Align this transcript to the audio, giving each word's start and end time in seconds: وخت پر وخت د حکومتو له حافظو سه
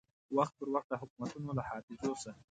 وخت 0.37 0.53
پر 0.59 0.67
وخت 0.75 0.87
د 0.89 0.93
حکومتو 1.01 1.53
له 1.57 1.63
حافظو 1.69 2.11
سه 2.23 2.31